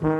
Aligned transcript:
அத்தாசை 0.00 0.12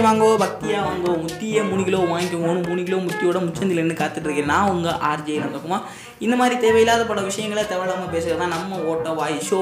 வாங்கோ 0.00 0.28
பக்தியா 0.36 0.80
வாங்கோ 0.82 1.12
முத்தியே 1.16 1.62
மூணு 1.62 1.82
கிலோ 1.84 1.98
வாங்கிக்கோங்கன்னு 2.04 2.68
மூணு 2.68 2.82
கிலோ 2.82 2.98
முத்தியோட 2.98 3.40
முச்சந்தில் 3.40 3.80
நின்று 3.80 3.96
காத்துட்டு 3.96 4.44
நான் 4.44 4.70
உங்கள் 4.70 5.00
ஆர்ஜே 5.02 5.40
நந்தகுமா 5.40 5.80
இந்த 6.18 6.36
மாதிரி 6.36 6.58
தேவையில்லாத 6.60 7.04
பல 7.04 7.22
விஷயங்களை 7.22 7.64
தேவையில்லாம 7.64 8.08
பேசுறது 8.12 8.38
தான் 8.38 8.56
நம்ம 8.56 8.78
ஓட்ட 8.84 9.10
வாய் 9.12 9.38
ஷோ 9.50 9.60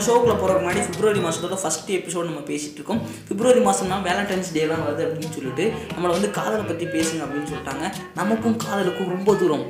நம்ம 0.00 0.08
ஷோக்குள்ள 0.08 0.34
போகிறதுக்கு 0.40 0.62
முன்னாடி 0.64 0.82
பிப்ரவரி 0.90 1.20
மாதத்தோட 1.24 1.56
ஃபஸ்ட் 1.62 1.90
எபிசோட் 1.96 2.28
நம்ம 2.28 2.42
பேசிட்டு 2.50 2.78
இருக்கோம். 2.78 3.00
பிப்ரவரி 3.28 3.60
மாதம்னா 3.66 3.96
வேலண்டைன்ஸ் 4.06 4.52
டேலாம் 4.54 4.84
வருது 4.86 5.02
அப்படின்னு 5.06 5.32
சொல்லிட்டு 5.36 5.64
நம்மளை 5.94 6.12
வந்து 6.16 6.28
காதலை 6.38 6.64
பற்றி 6.70 6.86
பேசுங்க 6.94 7.20
அப்படின்னு 7.24 7.50
சொல்லிட்டாங்க. 7.50 7.84
நமக்கும் 8.20 8.56
காதலுக்கும் 8.64 9.10
ரொம்ப 9.14 9.34
தூரம் 9.42 9.64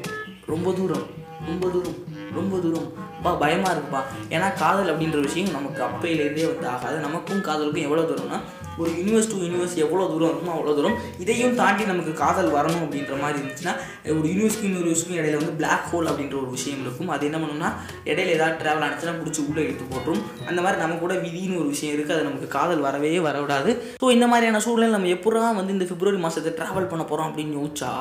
ரொம்ப 0.53 0.73
தூரம் 0.79 1.05
ரொம்ப 1.49 1.65
தூரம் 1.75 1.99
ரொம்ப 2.39 2.55
தூரம். 2.65 2.89
பா 3.25 3.31
பயமாக 3.43 3.73
இருக்குப்பா. 3.75 4.01
ஏன்னா 4.35 4.49
காதல் 4.63 4.91
அப்படின்ற 4.93 5.21
விஷயம் 5.27 5.53
நமக்கு 5.57 5.81
அப்பையிலேருந்தே 5.89 6.47
வந்து 6.53 6.69
ஆகாது. 6.75 6.97
நமக்கும் 7.07 7.43
காதலுக்கும் 7.49 7.87
எவ்வளோ 7.89 8.05
தூரம்னா 8.11 8.39
ஒரு 8.81 8.91
யூனிவர்ஸ் 8.99 9.31
டு 9.31 9.39
யூனிவர்ஸ் 9.45 9.75
எவ்வளோ 9.85 10.07
தூரம் 10.13 10.31
இருக்குமோ 10.31 10.53
அவ்வளோ 10.57 10.75
தூரம் 10.79 10.97
இதையும் 11.23 11.57
தாண்டி 11.61 11.85
நமக்கு 11.85 12.13
காதல் 12.23 12.51
வரணும் 12.57 12.85
அப்படின்ற 12.85 13.17
மாதிரி 13.23 13.39
இருந்துச்சுன்னா 13.41 13.75
ஒரு 14.19 14.27
யூனிவர்ஸ்க்கும் 14.33 14.75
யூனிவர்ஸ்க்கும் 14.77 15.19
இடையில 15.21 15.41
வந்து 15.43 15.57
பிளாக் 15.61 15.89
ஹோல் 15.93 16.11
அப்படின்ற 16.11 16.37
ஒரு 16.43 16.51
விஷயம் 16.57 16.83
இருக்கும். 16.85 17.11
அது 17.15 17.27
என்ன 17.29 17.39
பண்ணணும்னா 17.39 17.71
இடையில 18.11 18.37
ஏதாவது 18.39 18.59
ட்ராவல் 18.63 18.87
ஆனிச்சுன்னா 18.87 19.17
பிடிச்சி 19.21 19.43
உள்ளே 19.49 19.65
எடுத்து 19.67 19.87
போட்டுரும். 19.93 20.23
அந்த 20.51 20.61
மாதிரி 20.63 20.83
நம்ம 20.83 20.99
கூட 21.05 21.15
விதின்னு 21.25 21.61
ஒரு 21.63 21.69
விஷயம் 21.75 21.95
இருக்குது 21.97 22.17
அது 22.17 22.29
நமக்கு 22.29 22.49
காதல் 22.57 22.87
வரவே 22.89 23.13
வர 23.29 23.41
விடாது 23.41 23.71
ஸோ 24.03 24.11
இந்த 24.17 24.29
மாதிரியான 24.33 24.63
சூழ்நிலை 24.67 24.93
நம்ம 24.97 25.13
எப்படா 25.19 25.55
வந்து 25.61 25.77
இந்த 25.77 25.85
பிப்ரவரி 25.93 26.21
மாதத்தை 26.27 26.53
ட்ராவல் 26.61 26.91
பண்ண 26.93 27.05
போகிறோம் 27.05 27.31
அப்படின்னு 27.31 27.59
யோசிச்சா 27.61 27.93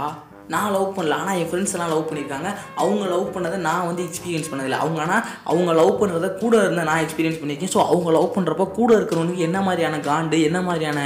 நான் 0.53 0.71
லவ் 0.75 0.95
பண்ணல. 0.97 1.17
ஆனால் 1.21 1.37
என் 1.41 1.49
ஃப்ரெண்ட்ஸ் 1.51 1.73
எல்லாம் 1.75 1.91
லவ் 1.93 2.05
பண்ணியிருக்காங்க. 2.09 2.49
அவங்க 2.83 3.03
லவ் 3.13 3.25
பண்ணதை 3.35 3.57
நான் 3.67 3.87
வந்து 3.89 4.03
எக்ஸ்பீரியன்ஸ் 4.07 4.49
பண்ணதில்லை. 4.51 4.79
அவங்க 4.83 4.99
ஆனால் 5.05 5.23
அவங்க 5.51 5.71
லவ் 5.79 5.91
பண்ணுறத 6.01 6.29
கூட 6.43 6.55
இருந்த 6.65 6.83
நான் 6.89 7.03
எக்ஸ்பீரியன்ஸ் 7.05 7.39
பண்ணியிருக்கேன். 7.41 7.73
ஸோ 7.75 7.81
அவங்க 7.89 8.09
லவ் 8.17 8.33
பண்ணுறப்ப 8.37 8.67
கூட 8.79 8.89
இருக்கிறவனுக்கு 8.99 9.45
என்ன 9.49 9.61
மாதிரியான 9.67 9.99
காண்டு 10.09 10.39
என்ன 10.49 10.61
மாதிரியான 10.69 10.99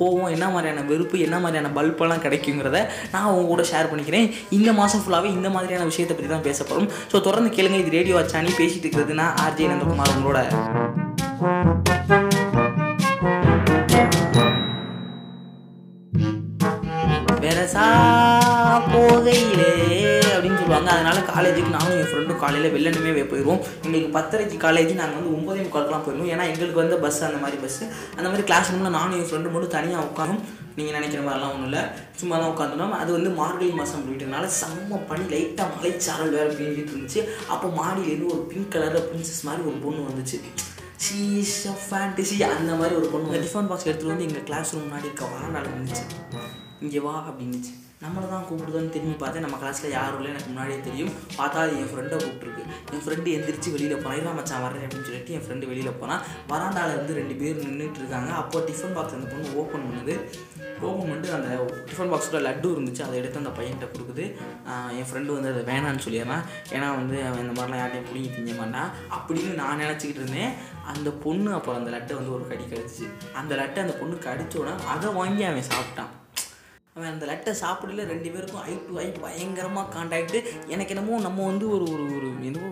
கோவம் 0.00 0.32
என்ன 0.36 0.46
மாதிரியான 0.54 0.84
வெறுப்பு 0.90 1.18
என்ன 1.26 1.38
மாதிரியான 1.44 1.72
பல்பெல்லாம் 1.78 2.24
கிடைக்குங்கிறத 2.26 2.78
நான் 3.12 3.26
அவங்க 3.28 3.46
கூட 3.52 3.64
ஷேர் 3.72 3.90
பண்ணிக்கிறேன். 3.92 4.28
இந்த 4.58 4.72
மாதம் 4.80 5.04
ஃபுல்லாகவே 5.04 5.30
இந்த 5.38 5.50
மாதிரியான 5.56 5.88
விஷயத்தை 5.90 6.16
பற்றி 6.16 6.32
தான் 6.34 6.46
பேச 6.48 6.58
போகிறோம் 6.64 6.90
ஸோ 7.12 7.16
தொடர்ந்து 7.28 7.52
கேளுங்க. 7.58 7.82
இது 7.84 7.96
ரேடியோ 7.98 8.18
அச்சானி 8.22 8.52
பேசிட்டு 8.62 8.86
இருக்கிறது 8.86 9.20
நான் 9.22 9.36
ஆர்ஜே 9.46 9.70
நந்தகுமார் 9.72 10.16
உங்களோட. 10.16 10.40
சா 17.72 17.84
போகையிலே 18.92 19.72
அப்படின்னு 20.34 20.60
சொல்லுவாங்க. 20.60 20.88
அதனால 20.94 21.18
காலேஜுக்கு 21.32 21.74
நானும் 21.76 21.98
என் 21.98 22.08
ஃப்ரெண்டும் 22.10 22.40
காலையில் 22.42 22.72
வெள்ளனுமே 22.74 23.24
போயிடுவோம் 23.30 23.60
எங்களுக்கு 23.84 24.14
பத்தரைக்கு 24.16 24.56
காலேஜ் 24.64 24.92
நாங்கள் 25.00 25.18
வந்து 25.18 25.34
ஒம்பதே 25.36 25.60
முக்காலுக்குலாம் 25.64 26.04
போயிடுவோம் 26.06 26.30
ஏன்னா 26.34 26.44
எங்களுக்கு 26.52 26.80
வந்து 26.82 26.96
பஸ் 27.04 27.20
அந்த 27.28 27.40
மாதிரி 27.42 27.58
பஸ்ஸு 27.64 27.84
அந்த 28.16 28.26
மாதிரி 28.28 28.46
கிளாஸ் 28.48 28.70
ரூமில் 28.72 28.96
நானும் 28.98 29.16
என் 29.18 29.28
ஃப்ரெண்டு 29.30 29.52
மட்டும் 29.54 29.74
தனியாக 29.76 30.06
உட்காரும் 30.08 30.40
நீங்கள் 30.76 30.96
நினைக்கிற 30.98 31.20
மாதிரிலாம் 31.26 31.52
ஒன்றும் 31.54 31.68
இல்லை. 31.68 31.82
சும்மா 32.20 32.34
தான் 32.40 32.52
உட்காந்துனோம் 32.54 32.94
அது 33.00 33.10
வந்து 33.16 33.30
மார்கழி 33.40 33.70
மாதம் 33.80 34.04
போயிட்டதுனால 34.06 34.48
செம்ம 34.60 35.00
பண்ணி 35.10 35.26
லைட்டாக 35.34 35.68
மலைச்சாரல் 35.74 36.34
வேறு 36.36 36.56
பெஞ்சிட்டு 36.60 36.94
இருந்துச்சு. 36.94 37.22
அப்போ 37.54 37.68
மாடியிலேருந்து 37.80 38.32
ஒரு 38.36 38.42
பிங்க் 38.52 38.72
கலரில் 38.76 39.06
பிரின்சஸ் 39.10 39.44
மாதிரி 39.48 39.64
ஒரு 39.70 39.78
பொண்ணு 39.84 40.08
வந்துச்சு. 40.08 40.40
ஷீஸ் 41.04 41.58
ஃபேண்டசி 41.84 42.38
அந்த 42.56 42.72
மாதிரி 42.80 42.96
ஒரு 43.02 43.10
பொண்ணு 43.12 43.44
டிஃபன் 43.46 43.70
பாக்ஸ் 43.70 43.88
எடுத்துகிட்டு 43.90 44.14
வந்து 44.14 44.28
எங்கள் 44.30 44.48
கிளாஸ் 44.50 44.72
ரூம் 44.74 44.84
முன்னாடி 44.88 45.08
இருக்க 45.10 45.32
வராண்டால 45.36 45.70
இருந்துச்சு. 45.74 46.04
இங்கே 46.86 47.00
வா 47.06 47.14
அப்படின்னுச்சு. 47.28 47.72
நம்மளை 48.02 48.26
தான் 48.32 48.44
கூப்பிடுதோன்னு 48.48 48.92
திரும்பி 48.92 49.16
பார்த்தேன் 49.22 49.42
நம்ம 49.44 49.56
கிளாஸில் 49.62 49.94
யாரும் 49.94 50.18
இல்லை 50.18 50.28
எனக்கு 50.32 50.50
முன்னாடியே 50.50 50.78
தெரியும். 50.86 51.10
பார்த்தா 51.38 51.58
அது 51.64 51.72
என் 51.80 51.90
ஃப்ரெண்டை 51.90 52.16
கூப்பிட்டுருக்கு. 52.22 52.62
என் 52.92 53.02
ஃப்ரெண்டு 53.04 53.34
எந்திரிச்சு 53.36 53.72
வெளியில் 53.74 54.00
போனால் 54.04 54.20
இதான் 54.20 54.38
மச்சான் 54.38 54.62
வரேன் 54.64 54.84
அப்படின்னு 54.84 55.08
சொல்லிட்டு 55.08 55.34
என் 55.36 55.44
ஃப்ரெண்டு 55.46 55.68
வெளியில் 55.70 55.98
போனால் 56.02 56.22
வராண்டால 56.52 56.94
இருந்து 56.94 57.16
ரெண்டு 57.18 57.34
பேர் 57.40 57.60
நின்றுட்டு 57.64 58.00
இருக்காங்க. 58.02 58.30
அப்போ 58.42 58.62
டிஃபன் 58.68 58.94
பாக்ஸ் 58.98 59.16
அந்த 59.18 59.28
பொண்ணு 59.32 59.50
ஓப்பன் 59.62 59.84
பண்ணுது. 59.88 60.14
ஓப்பன் 60.86 61.10
பண்ணிட்டு 61.10 61.34
அந்த 61.38 61.48
டிஃபன் 61.88 62.12
பாக்ஸில் 62.12 62.44
லட்டு 62.46 62.70
இருந்துச்சு. 62.76 63.02
அதை 63.06 63.18
எடுத்து 63.20 63.40
அந்த 63.42 63.52
பையன்கிட்ட 63.58 63.88
கொடுக்குது. 63.96 64.24
என் 65.00 65.08
ஃப்ரெண்டு 65.10 65.36
வந்து 65.36 65.50
அதை 65.52 65.64
வேணான்னு 65.70 66.04
சொல்லிடுறான் 66.06 66.46
ஏன்னா 66.76 66.88
வந்து 67.00 67.18
அவன் 67.28 67.44
இந்த 67.44 67.54
மாதிரிலாம் 67.58 67.82
யார்ட்டையும் 67.82 68.08
பிடிங்கி 68.10 68.30
திங்க 68.36 68.54
மாட்டான் 68.62 68.90
அப்படின்னு 69.18 69.52
நான் 69.60 69.82
நினச்சிக்கிட்டு 69.84 70.22
இருந்தேன். 70.22 70.54
அந்த 70.92 71.10
பொண்ணு 71.26 71.50
அப்புறம் 71.58 71.78
அந்த 71.80 71.92
லட்டை 71.96 72.16
வந்து 72.20 72.34
ஒரு 72.38 72.46
கடி 72.52 72.64
கடிச்சு 72.72 73.04
அந்த 73.42 73.52
லட்டை 73.62 73.82
அந்த 73.84 73.96
பொண்ணு 74.00 74.16
கடித்த 74.28 74.62
உடனே 74.62 74.88
அதை 74.94 75.10
வாங்கி 75.20 75.44
அவன் 75.50 75.70
சாப்பிட்டான். 75.74 76.10
அவன் 77.00 77.12
அந்த 77.12 77.26
லெட்டை 77.26 77.52
சாப்பிடல 77.60 78.04
ரெண்டு 78.04 78.28
பேருக்கும் 78.30 78.64
ஐ 78.64 78.72
டு 78.88 78.94
ஐ 78.98 79.06
பயங்கரமாக 79.20 79.92
காண்டாக்டு 79.94 80.38
எனக்கு 80.68 80.92
என்னமோ 80.94 81.20
நம்ம 81.20 81.46
வந்து 81.46 81.66
ஒரு 81.70 81.86
ஒரு 81.92 82.04
ஒரு 82.16 82.28
என்னவோ 82.46 82.70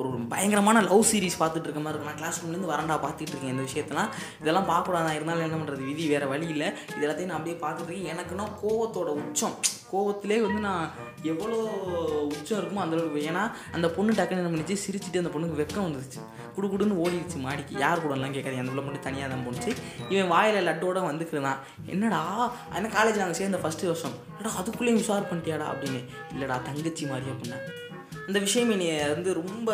ஒரு 0.00 0.08
பயங்கரமான 0.32 0.80
லவ் 0.80 1.04
சீரிஸ் 1.10 1.38
பார்த்துட்டு 1.40 1.66
இருக்க 1.68 1.82
மாதிரி 1.84 1.96
இருக்கும். 1.96 2.10
நான் 2.10 2.20
கிளாஸ் 2.22 2.40
ரூம்லேருந்து 2.42 2.72
வரண்டா 2.72 2.96
பார்த்துட்டு 3.04 3.32
இருக்கேன் 3.34 3.54
இந்த 3.54 3.64
விஷயத்தெல்லாம். 3.68 4.10
இதெல்லாம் 4.42 4.68
பார்க்கக்கூடாது. 4.70 5.06
நான் 5.06 5.18
இருந்தாலும் 5.18 5.46
என்ன 5.46 5.58
பண்ணுறது 5.60 5.84
விதி 5.90 6.08
வேறு 6.08 6.28
வழி 6.28 6.48
இல்லை. 6.48 6.68
இது 6.96 7.04
எல்லாத்தையும் 7.06 7.30
நான் 7.32 7.38
அப்படியே 7.38 7.56
பார்த்துட்டு 7.64 7.90
இருக்கேன். 7.90 8.12
எனக்குன்னா 8.14 8.46
கோவத்தோட 8.62 9.10
உச்சம். 9.22 9.56
கோவத்திலே 9.92 10.36
வந்து 10.44 10.60
நான் 10.60 10.90
எவ்வளோ 11.22 11.58
உச்சம் 12.36 12.58
இருக்குமோ 12.60 12.82
அந்தளவுக்கு 12.84 13.20
ஏன்னா 13.30 13.42
அந்த 13.72 13.88
பொண்ணு 13.90 14.12
டக்குன்னு 14.12 14.42
என்ன 14.42 14.52
பண்ணிச்சு? 14.54 14.76
சிரிச்சிட்டு 14.84 15.22
அந்த 15.22 15.32
பொண்ணுக்கு 15.34 15.60
வெக்கம் 15.62 15.86
வந்துருச்சு. 15.86 16.20
குடு 16.56 16.68
குடுன்னு 16.68 17.00
ஓடிடுச்சு 17.04 17.38
மாடிக்கு. 17.46 17.74
யார் 17.78 18.02
கூடலாம் 18.04 18.36
கேட்காது 18.36 18.62
அந்த 18.62 18.72
பிள்ளை 18.72 18.84
மட்டும் 18.84 19.06
தனியாக 19.08 19.34
தான் 19.34 19.44
போணுச்சு. 19.46 19.72
இவன் 20.08 20.30
வாயில 20.34 20.64
லட்டோட 20.68 21.00
வந்துக்கிறான். 21.10 21.62
என்னடா? 21.86 22.22
ஆனால் 22.74 22.94
காலேஜ் 22.98 23.22
நாங்கள் 23.22 23.40
சேர்ந்த 23.42 23.60
ஃபஸ்ட்டு 23.64 23.90
வருஷம். 23.92 24.16
என்னடா 24.36 24.56
அதுக்குள்ளேயும் 24.60 25.02
உஷார் 25.04 25.30
பண்ணிட்டியாடா 25.32 25.68
அப்படின்னு. 25.72 26.02
இல்லைடா 26.34 26.62
தங்கச்சி 26.70 27.06
மாதிரி 27.06 27.30
அப்படின்னா. 27.34 27.60
அந்த 28.26 28.38
விஷயம் 28.44 28.70
என்னை 28.74 28.86
வந்து 29.12 29.30
ரொம்ப 29.40 29.70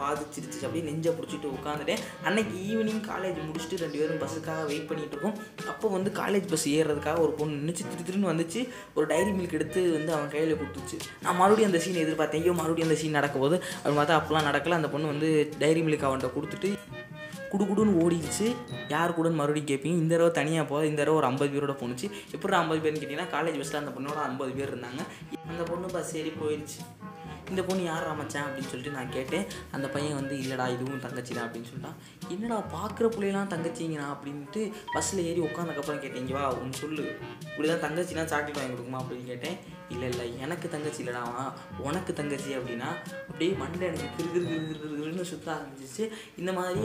பாதிச்சிருச்சு 0.00 0.64
அப்படியே 0.66 0.84
நெஞ்சை 0.88 1.12
பிடிச்சிட்டு 1.18 1.48
உட்காந்துட்டேன். 1.56 2.00
அன்னைக்கு 2.24 2.54
ஈவினிங் 2.70 3.02
காலேஜ் 3.10 3.38
முடிச்சுட்டு 3.48 3.80
ரெண்டு 3.84 3.98
பேரும் 4.00 4.20
பஸ்ஸுக்காக 4.22 4.64
வெயிட் 4.70 4.88
பண்ணிட்டு 4.88 5.14
இருக்கோம். 5.16 5.38
அப்போ 5.72 5.88
வந்து 5.88 6.10
காலேஜ் 6.20 6.48
பஸ் 6.50 6.66
ஏறுறதுக்காக 6.68 7.18
ஒரு 7.26 7.32
பொண்ணு 7.40 7.56
நின்றுச்சு 7.60 7.84
திரு 7.90 8.04
திருன்னு 8.08 8.30
வந்துச்சு. 8.32 8.62
ஒரு 8.94 9.06
டைரி 9.06 9.30
மில்க் 9.30 9.56
எடுத்து 9.58 9.92
வந்து 9.92 10.12
அவன் 10.16 10.30
கையில் 10.34 10.58
கொடுத்துச்சு. 10.62 10.98
நான் 11.22 11.38
மறுபடியும் 11.42 11.70
அந்த 11.72 11.82
சீன் 11.84 12.02
எதிர்பார்த்தேன். 12.04 12.42
ஐயோ 12.42 12.54
மறுபடியும் 12.60 12.90
அந்த 12.90 13.00
சீன் 13.02 13.18
நடக்க 13.18 13.38
போது 13.44 13.58
அப்படின்னு 13.84 14.00
பார்த்தா 14.00 14.18
அப்போலாம் 14.20 14.48
நடக்கல. 14.50 14.78
அந்த 14.80 14.90
பொண்ணு 14.94 15.12
வந்து 15.14 15.30
டைரி 15.58 15.82
மில்க் 15.88 16.06
அவன்கிட்ட 16.08 16.30
கொடுத்துட்டு 16.38 16.70
குடுகுடுன்னு 17.52 17.98
ஓடிடுச்சு. 18.04 18.46
யார் 18.94 19.12
கூடன்னு 19.16 19.40
மறுபடியும் 19.40 19.68
கேட்பீங்க 19.70 19.98
இந்த 20.02 20.12
தடவை 20.14 20.32
தனியாக 20.38 20.66
போக 20.70 20.86
இந்த 20.90 20.98
தடவை 21.00 21.18
ஒரு 21.20 21.26
ஐம்பது 21.30 21.50
பேரோட 21.54 21.74
போணுச்சு. 21.82 22.06
எப்படி 22.36 22.56
ஐம்பது 22.60 22.80
பேர்னு 22.84 23.00
கேட்டிங்கன்னா 23.02 23.28
காலேஜ் 23.36 23.58
பஸ்ஸில் 23.60 23.80
அந்த 23.82 23.92
பொண்ணோட 23.96 24.18
ஐம்பது 24.28 24.52
பேர் 24.58 24.72
இருந்தாங்க. 24.72 25.02
அந்த 25.50 25.62
பொண்ணு 25.70 25.86
பஸ் 25.96 26.12
ஏறி 26.20 26.32
போயிடுச்சு 26.42 26.78
இந்த 27.50 27.62
பொண்ணு 27.62 27.82
யார் 27.84 28.06
அமைச்சேன் 28.12 28.44
அப்படின்னு 28.44 28.70
சொல்லிட்டு 28.72 28.96
நான் 28.96 29.10
கேட்டேன். 29.10 29.46
அந்த 29.72 29.88
பையன் 29.88 30.14
வந்து 30.14 30.34
இல்லைடா 30.36 30.66
இதுவும் 30.74 31.00
தங்கச்சி 31.00 31.34
தான் 31.34 31.46
அப்படின்னு 31.48 31.70
சொல்லிட்டான். 31.72 31.98
என்னடா 32.32 32.58
பார்க்குற 32.74 33.06
பிள்ளைலாம் 33.14 33.52
தங்கச்சிங்கண்ணா 33.52 34.06
அப்படின்ட்டு 34.14 34.60
பஸ்ஸில் 34.94 35.24
ஏறி 35.28 35.40
உட்காந்துக்கப்புறம் 35.48 36.02
கேட்டேன் 36.02 36.22
இங்கே 36.22 36.36
வா 36.36 36.44
ஒன்று 36.62 36.80
சொல்லு. 36.82 37.04
இப்படி 37.50 37.66
தான் 37.70 37.84
தங்கச்சினா 37.86 38.24
சாக்லேட் 38.32 38.58
வாங்கி 38.58 38.74
கொடுக்குமா 38.74 39.00
அப்படின்னு 39.02 39.30
கேட்டேன். 39.32 39.56
இல்லை 39.94 40.06
இல்லை 40.12 40.26
எனக்கு 40.44 40.66
தங்கச்சி 40.74 41.00
இல்லைடா 41.02 41.22
உனக்கு 41.86 42.12
தங்கச்சி 42.20 42.50
அப்படின்னா 42.58 42.88
அப்படியே 43.28 43.50
மண்டை 43.62 43.84
எனக்கு 43.88 44.06
கிரு 44.16 44.28
கிரு 44.34 44.58
கிரு 44.68 44.88
கிருன்னு 45.00 45.24
சுற்ற 45.30 45.48
ஆரம்பிச்சிச்சு. 45.56 46.04
இந்த 46.40 46.50
மாதிரி 46.58 46.82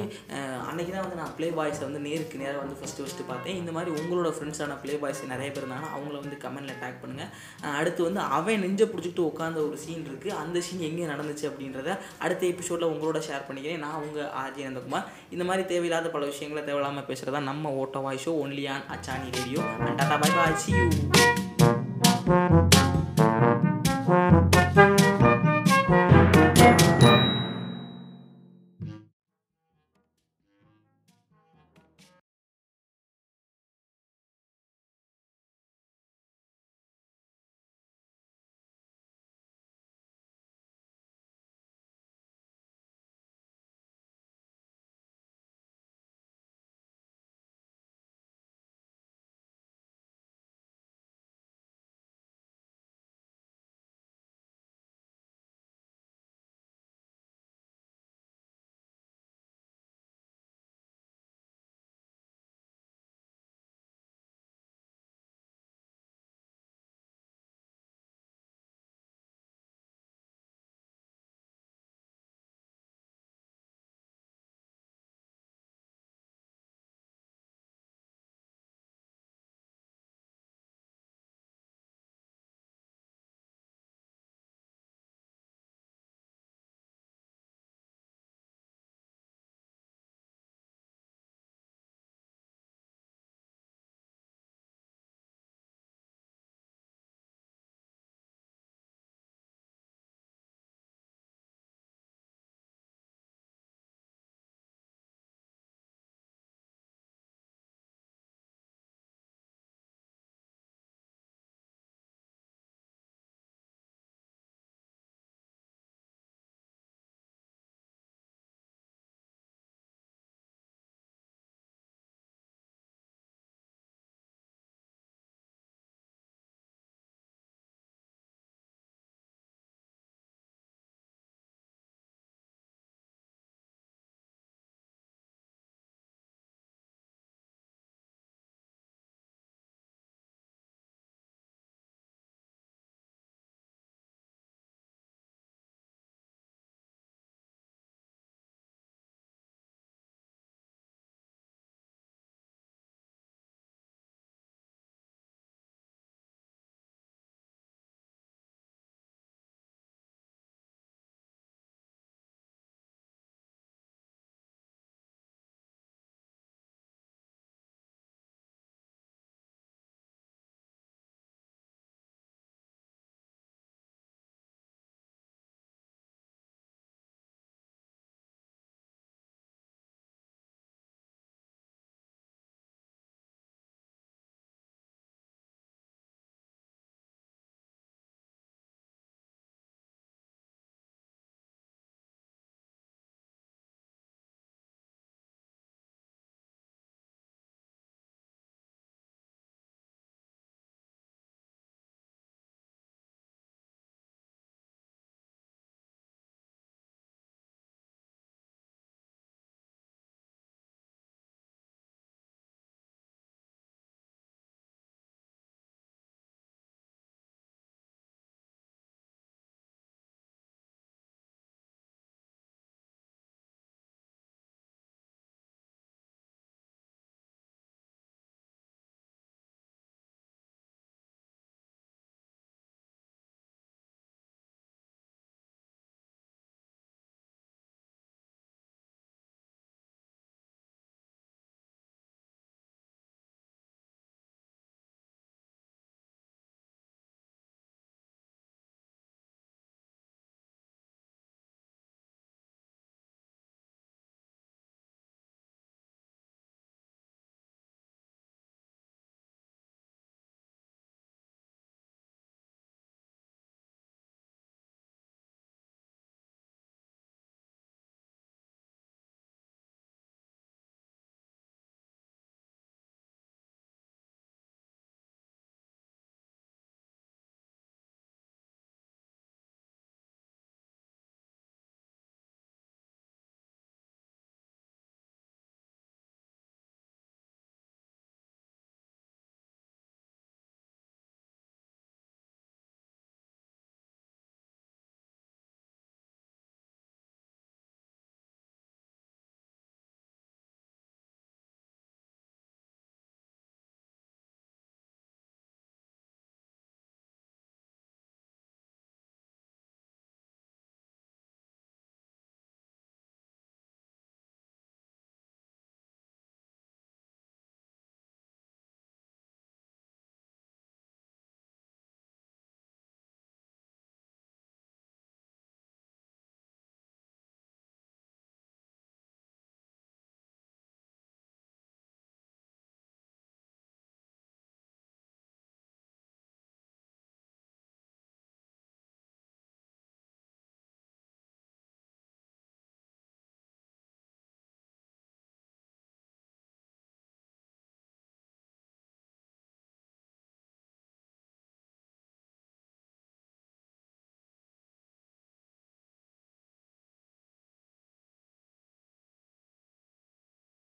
அன்னைக்கு 0.69 0.91
தான் 0.95 1.05
வந்து 1.05 1.19
நான் 1.21 1.33
ப்ளே 1.37 1.47
பாய்ஸை 1.57 1.83
வந்து 1.87 2.01
நேருக்கு 2.07 2.41
நேராக 2.41 2.61
வந்து 2.63 2.77
ஃபஸ்ட்டு 2.79 3.03
ஃபஸ்ட்டு 3.03 3.27
பார்த்தேன். 3.29 3.57
இந்த 3.61 3.71
மாதிரி 3.77 3.91
உங்களோட 3.99 4.31
ஃப்ரெண்ட்ஸான 4.37 4.77
ப்ளே 4.83 4.95
பாய்ஸ் 5.03 5.21
நிறைய 5.33 5.49
பேர் 5.51 5.63
இருந்தாங்கன்னா 5.63 5.93
அவங்கள 5.95 6.17
வந்து 6.23 6.39
கமெண்ட்டில் 6.43 6.81
டேக் 6.83 6.99
பண்ணுங்கள் 7.03 7.31
அடுத்து 7.79 8.01
வந்து 8.07 8.21
அவன் 8.39 8.63
நெஞ்சை 8.65 8.87
பிடிச்சிட்டு 8.93 9.23
உட்காந்த 9.29 9.61
ஒரு 9.69 9.79
சீன் 9.85 10.05
இருக்குது 10.09 10.35
அந்த 10.41 10.63
சீன் 10.67 10.85
எங்கே 10.89 11.07
நடந்துச்சு 11.13 11.47
அப்படின்றத 11.51 11.89
அடுத்த 12.25 12.45
எபிசோடில் 12.53 12.91
உங்களோட 12.93 13.21
ஷேர் 13.29 13.47
பண்ணிக்கிறேன். 13.49 13.83
நான் 13.85 13.99
உங்கள் 14.07 14.29
ஆர்ஜி 14.43 14.67
நந்தகுமார் 14.67 15.07
இந்த 15.31 15.43
மாதிரி 15.43 15.63
தேவையில்லாத 15.65 16.09
பல 16.09 16.25
விஷயங்களை 16.25 16.63
தேவையில்லாமல் 16.63 17.07
பேசுகிறதா 17.07 17.41
நம்ம 17.41 17.73
ஓட்டோ 17.81 18.01
வாய்ஸோ 18.05 18.33
ஒன்லியான் 18.41 18.87
அச்சானி 18.89 19.29
radio 19.37 19.61
and 19.79 19.99
tata 19.99 20.17
bye 20.17 20.31
bye 20.31 20.57
see 20.57 20.73
you 20.77 22.58